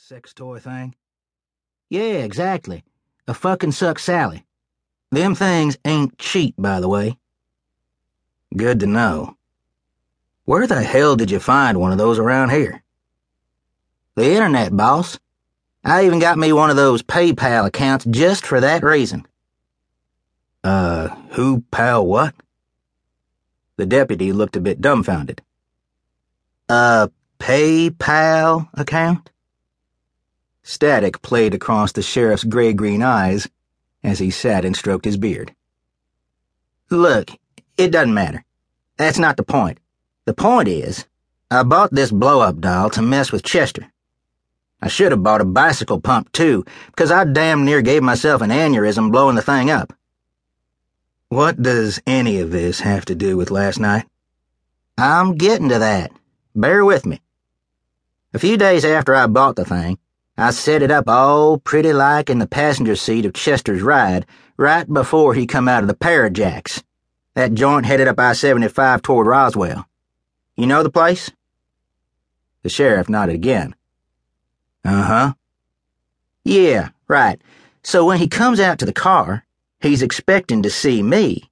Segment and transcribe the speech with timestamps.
[0.00, 0.94] sex toy thing?
[1.90, 2.84] Yeah, exactly.
[3.26, 4.46] A fucking suck Sally.
[5.10, 7.18] Them things ain't cheap, by the way.
[8.56, 9.36] Good to know.
[10.44, 12.84] Where the hell did you find one of those around here?
[14.14, 15.18] The internet, boss.
[15.84, 19.26] I even got me one of those PayPal accounts just for that reason.
[20.62, 22.36] Uh, who, pal, what?
[23.76, 25.42] The deputy looked a bit dumbfounded.
[26.68, 27.10] A
[27.40, 29.30] PayPal account?
[30.68, 33.48] Static played across the sheriff's gray green eyes
[34.04, 35.54] as he sat and stroked his beard.
[36.90, 37.30] Look,
[37.78, 38.44] it doesn't matter.
[38.98, 39.80] That's not the point.
[40.26, 41.06] The point is,
[41.50, 43.90] I bought this blow up doll to mess with Chester.
[44.82, 48.50] I should have bought a bicycle pump too, because I damn near gave myself an
[48.50, 49.94] aneurysm blowing the thing up.
[51.30, 54.04] What does any of this have to do with last night?
[54.98, 56.12] I'm getting to that.
[56.54, 57.22] Bear with me.
[58.34, 59.98] A few days after I bought the thing,
[60.40, 64.24] I set it up all pretty like in the passenger seat of Chester's ride,
[64.56, 66.84] right before he come out of the Parajacks.
[67.34, 69.88] That joint headed up I-75 toward Roswell.
[70.56, 71.32] You know the place?
[72.62, 73.74] The sheriff nodded again.
[74.84, 75.34] Uh-huh.
[76.44, 77.42] Yeah, right.
[77.82, 79.44] So when he comes out to the car,
[79.80, 81.50] he's expecting to see me,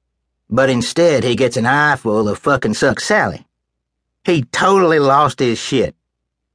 [0.48, 3.48] but instead he gets an eyeful of fucking Suck Sally.
[4.22, 5.96] He totally lost his shit.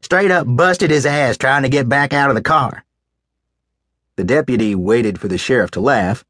[0.02, 2.84] Straight up busted his ass trying to get back out of the car.
[4.16, 6.26] The deputy waited for the sheriff to laugh,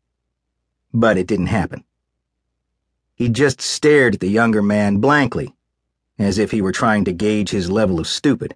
[0.93, 1.83] but it didn't happen.
[3.15, 5.55] He just stared at the younger man blankly,
[6.19, 8.55] as if he were trying to gauge his level of stupid.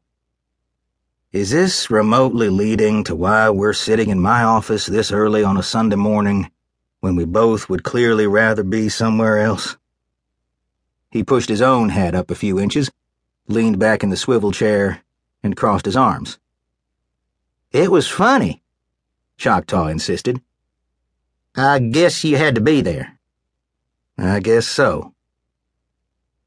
[1.32, 5.64] Is this remotely leading to why we're sitting in my office this early on a
[5.64, 6.52] Sunday morning
[7.00, 9.78] when we both would clearly rather be somewhere else?
[11.10, 12.92] He pushed his own hat up a few inches,
[13.48, 15.02] leaned back in the swivel chair,
[15.46, 16.40] and crossed his arms.
[17.72, 18.64] It was funny,
[19.38, 20.42] Choctaw insisted.
[21.56, 23.20] I guess you had to be there.
[24.18, 25.14] I guess so.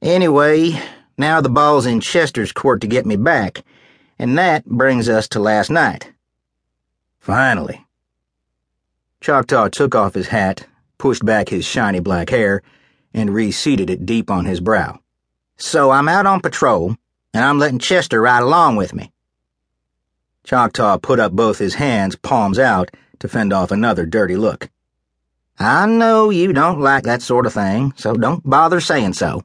[0.03, 0.83] Anyway,
[1.17, 3.63] now the ball's in Chester's court to get me back,
[4.19, 6.13] and that brings us to last night.
[7.21, 7.87] Finally.
[9.21, 10.67] Choctaw took off his hat,
[10.99, 12.63] pushed back his shiny black hair,
[13.15, 14.99] and reseated it deep on his brow.
[15.57, 16.97] So I'm out on patrol,
[17.33, 19.13] and I'm letting Chester ride along with me.
[20.45, 24.71] Choctaw put up both his hands, palms out, to fend off another dirty look.
[25.59, 29.45] I know you don't like that sort of thing, so don't bother saying so.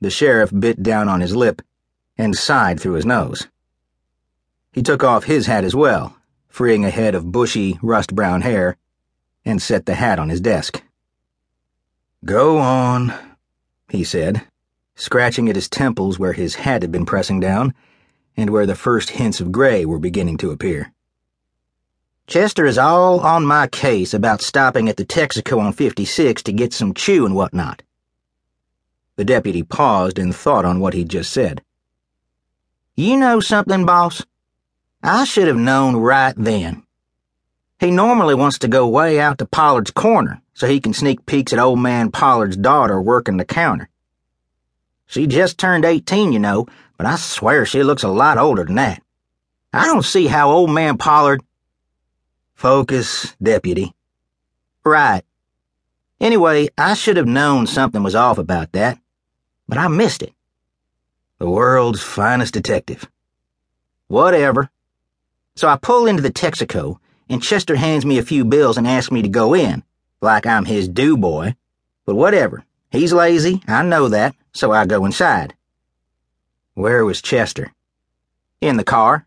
[0.00, 1.62] The sheriff bit down on his lip
[2.16, 3.46] and sighed through his nose.
[4.72, 6.16] He took off his hat as well,
[6.48, 8.76] freeing a head of bushy, rust brown hair,
[9.44, 10.82] and set the hat on his desk.
[12.24, 13.14] Go on,
[13.88, 14.42] he said,
[15.00, 17.72] scratching at his temples where his hat had been pressing down
[18.36, 20.92] and where the first hints of gray were beginning to appear.
[22.26, 26.72] Chester is all on my case about stopping at the Texaco on 56 to get
[26.74, 27.82] some chew and whatnot.
[29.16, 31.62] The deputy paused and thought on what he'd just said.
[32.94, 34.24] You know something, boss?
[35.02, 36.84] I should have known right then.
[37.80, 41.54] He normally wants to go way out to Pollard's corner so he can sneak peeks
[41.54, 43.89] at old man Pollard's daughter working the counter.
[45.10, 48.76] She just turned 18, you know, but I swear she looks a lot older than
[48.76, 49.02] that.
[49.72, 51.42] I don't see how old man Pollard.
[52.54, 53.92] Focus, deputy.
[54.84, 55.22] Right.
[56.20, 59.00] Anyway, I should have known something was off about that,
[59.66, 60.32] but I missed it.
[61.38, 63.10] The world's finest detective.
[64.06, 64.70] Whatever.
[65.56, 69.10] So I pull into the Texaco, and Chester hands me a few bills and asks
[69.10, 69.82] me to go in,
[70.20, 71.56] like I'm his do boy.
[72.06, 72.64] But whatever.
[72.92, 75.54] He's lazy, I know that so I go inside.
[76.74, 77.72] Where was Chester?
[78.60, 79.26] In the car.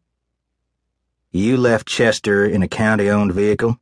[1.32, 3.80] You left Chester in a county owned vehicle?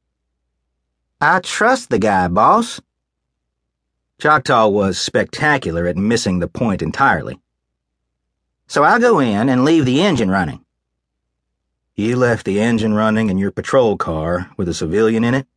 [1.19, 2.81] I trust the guy, boss.
[4.19, 7.39] Choctaw was spectacular at missing the point entirely.
[8.67, 10.63] So I go in and leave the engine running.
[11.95, 15.47] You left the engine running in your patrol car with a civilian in it?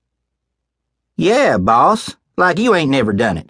[1.16, 2.16] Yeah, boss.
[2.36, 3.48] Like you ain't never done it.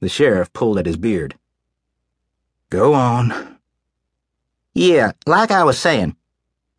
[0.00, 1.36] The sheriff pulled at his beard.
[2.70, 3.58] Go on.
[4.74, 6.16] Yeah, like I was saying.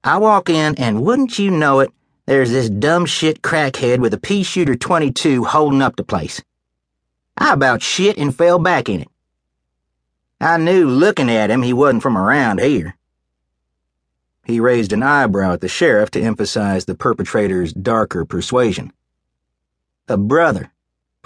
[0.03, 1.91] I walk in, and wouldn't you know it,
[2.27, 6.41] there's this dumb shit crackhead with a pea shooter 22 holding up the place.
[7.37, 9.07] I about shit and fell back in it.
[10.39, 12.95] I knew looking at him he wasn't from around here.
[14.45, 18.93] He raised an eyebrow at the sheriff to emphasize the perpetrator's darker persuasion.
[20.07, 20.71] A brother.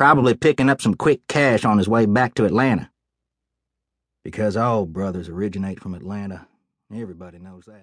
[0.01, 2.89] Probably picking up some quick cash on his way back to Atlanta.
[4.24, 6.48] Because all brothers originate from Atlanta.
[6.92, 7.80] Everybody knows that.